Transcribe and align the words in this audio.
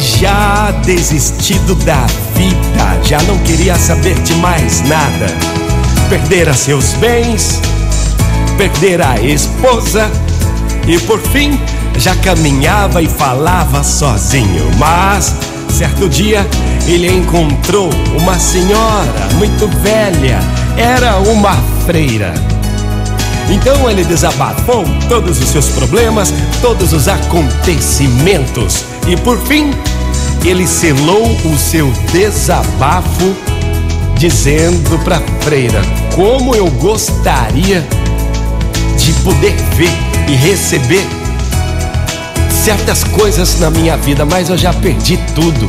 tinha 0.00 0.72
desistido 0.84 1.74
da 1.74 2.06
vida, 2.34 3.00
já 3.04 3.20
não 3.22 3.38
queria 3.38 3.76
saber 3.76 4.14
de 4.22 4.34
mais 4.36 4.80
nada. 4.88 5.26
Perdera 6.08 6.54
seus 6.54 6.94
bens, 6.94 7.60
perdera 8.56 9.10
a 9.10 9.20
esposa 9.20 10.10
e 10.86 10.98
por 11.00 11.20
fim 11.20 11.60
já 11.96 12.14
caminhava 12.16 13.02
e 13.02 13.08
falava 13.08 13.84
sozinho. 13.84 14.70
Mas 14.78 15.34
certo 15.70 16.08
dia 16.08 16.46
ele 16.86 17.08
encontrou 17.08 17.90
uma 18.18 18.38
senhora 18.38 19.28
muito 19.34 19.68
velha, 19.82 20.40
era 20.76 21.18
uma 21.18 21.54
freira. 21.84 22.32
Então 23.50 23.90
ele 23.90 24.04
desabafou 24.04 24.84
todos 25.08 25.40
os 25.40 25.48
seus 25.48 25.68
problemas, 25.70 26.32
todos 26.62 26.92
os 26.92 27.08
acontecimentos 27.08 28.84
e 29.08 29.16
por 29.16 29.38
fim 29.46 29.72
ele 30.48 30.66
selou 30.66 31.26
o 31.44 31.58
seu 31.58 31.92
desabafo 32.12 33.34
dizendo 34.16 34.98
para 35.04 35.20
freira: 35.40 35.82
Como 36.14 36.54
eu 36.54 36.68
gostaria 36.72 37.86
de 38.96 39.12
poder 39.24 39.54
ver 39.76 39.90
e 40.28 40.34
receber 40.34 41.06
certas 42.64 43.02
coisas 43.04 43.58
na 43.58 43.70
minha 43.70 43.96
vida, 43.96 44.24
mas 44.24 44.48
eu 44.48 44.58
já 44.58 44.72
perdi 44.72 45.18
tudo. 45.34 45.68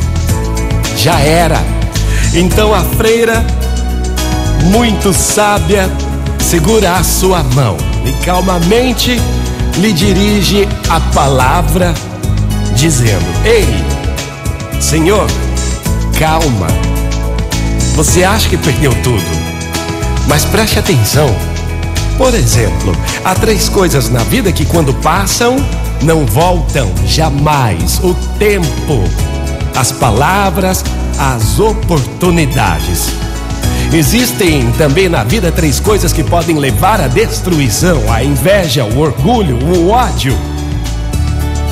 Já 0.96 1.18
era. 1.20 1.58
Então 2.34 2.74
a 2.74 2.80
freira, 2.80 3.44
muito 4.64 5.12
sábia, 5.12 5.90
segura 6.38 6.96
a 6.96 7.02
sua 7.02 7.42
mão 7.42 7.76
e 8.04 8.12
calmamente 8.24 9.20
lhe 9.78 9.92
dirige 9.92 10.68
a 10.88 11.00
palavra, 11.00 11.94
dizendo: 12.76 13.24
Ei, 13.44 13.66
Senhor, 14.92 15.26
calma. 16.18 16.66
Você 17.94 18.24
acha 18.24 18.46
que 18.46 18.58
perdeu 18.58 18.92
tudo, 19.02 19.24
mas 20.28 20.44
preste 20.44 20.78
atenção. 20.78 21.34
Por 22.18 22.34
exemplo, 22.34 22.94
há 23.24 23.34
três 23.34 23.70
coisas 23.70 24.10
na 24.10 24.22
vida 24.24 24.52
que, 24.52 24.66
quando 24.66 24.92
passam, 24.92 25.56
não 26.02 26.26
voltam 26.26 26.92
jamais: 27.06 28.00
o 28.04 28.12
tempo, 28.38 29.02
as 29.74 29.90
palavras, 29.90 30.84
as 31.18 31.58
oportunidades. 31.58 33.14
Existem 33.94 34.70
também 34.72 35.08
na 35.08 35.24
vida 35.24 35.50
três 35.50 35.80
coisas 35.80 36.12
que 36.12 36.22
podem 36.22 36.58
levar 36.58 37.00
à 37.00 37.08
destruição: 37.08 38.12
a 38.12 38.22
inveja, 38.22 38.84
o 38.84 38.98
orgulho, 38.98 39.56
o 39.56 39.88
ódio. 39.88 40.51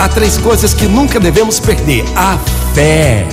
Há 0.01 0.09
três 0.09 0.39
coisas 0.39 0.73
que 0.73 0.87
nunca 0.87 1.21
devemos 1.21 1.61
perder: 1.61 2.03
a 2.17 2.39
fé, 2.73 3.27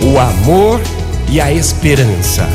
o 0.00 0.18
amor 0.18 0.80
e 1.28 1.38
a 1.38 1.52
esperança. 1.52 2.48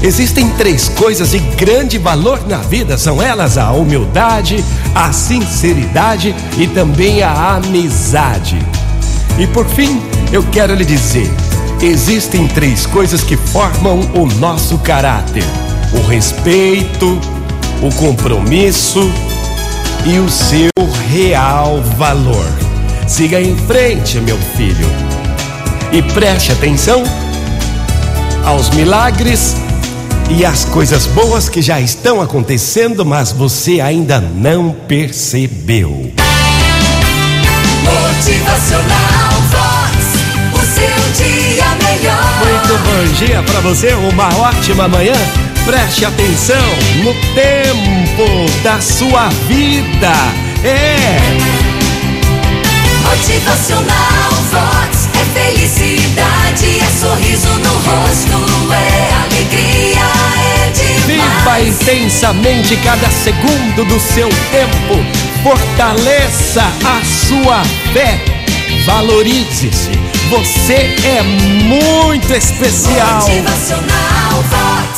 Existem 0.00 0.48
três 0.50 0.88
coisas 0.90 1.32
de 1.32 1.40
grande 1.40 1.98
valor 1.98 2.46
na 2.46 2.58
vida: 2.58 2.96
são 2.96 3.20
elas 3.20 3.58
a 3.58 3.72
humildade, 3.72 4.64
a 4.94 5.12
sinceridade 5.12 6.32
e 6.56 6.68
também 6.68 7.20
a 7.20 7.56
amizade. 7.56 8.64
E 9.40 9.46
por 9.48 9.66
fim, 9.66 10.00
eu 10.32 10.44
quero 10.52 10.72
lhe 10.72 10.84
dizer: 10.84 11.28
existem 11.82 12.46
três 12.46 12.86
coisas 12.86 13.24
que 13.24 13.36
formam 13.36 14.08
o 14.14 14.24
nosso 14.38 14.78
caráter: 14.78 15.42
o 15.92 16.06
respeito, 16.06 17.18
o 17.82 17.92
compromisso 17.96 19.10
e 20.06 20.16
o 20.20 20.30
seu 20.30 20.70
real 21.10 21.82
valor. 21.98 22.73
Siga 23.06 23.40
em 23.40 23.54
frente, 23.66 24.18
meu 24.18 24.38
filho, 24.56 24.88
e 25.92 26.02
preste 26.14 26.50
atenção 26.52 27.02
aos 28.44 28.70
milagres 28.70 29.56
e 30.30 30.44
às 30.44 30.64
coisas 30.64 31.06
boas 31.06 31.48
que 31.48 31.60
já 31.60 31.78
estão 31.80 32.20
acontecendo, 32.20 33.04
mas 33.04 33.30
você 33.30 33.80
ainda 33.80 34.20
não 34.20 34.74
percebeu. 34.88 36.12
Motivacional 37.84 39.32
Vox, 39.50 39.94
o 40.54 40.60
seu 40.64 41.24
dia 41.24 41.66
melhor. 41.84 42.34
Muito 42.42 42.78
bom 42.84 43.26
dia 43.26 43.42
para 43.42 43.60
você, 43.60 43.92
uma 43.92 44.28
ótima 44.38 44.88
manhã. 44.88 45.14
Preste 45.66 46.04
atenção 46.06 46.56
no 47.02 47.14
tempo 47.34 48.62
da 48.62 48.80
sua 48.80 49.28
vida. 49.46 50.12
É. 50.64 51.53
Motivacional 53.14 54.32
Vox 54.50 55.08
é 55.14 55.24
felicidade, 55.38 56.80
é 56.80 56.98
sorriso 56.98 57.48
no 57.60 57.72
rosto, 57.72 58.72
é 58.72 59.14
alegria, 59.22 60.02
é 60.66 60.72
Viva 61.06 61.22
demais. 61.22 61.80
intensamente 61.80 62.76
cada 62.78 63.08
segundo 63.08 63.84
do 63.84 64.00
seu 64.00 64.28
tempo. 64.50 64.96
Fortaleça 65.44 66.64
a 66.84 67.04
sua 67.04 67.62
fé. 67.92 68.18
Valorize-se. 68.84 69.92
Você 70.30 70.96
é 71.04 71.22
muito 71.22 72.34
especial. 72.34 73.14
Motivacional 73.20 74.42
Vox. 74.50 74.94